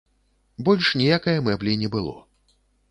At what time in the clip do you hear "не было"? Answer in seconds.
1.85-2.19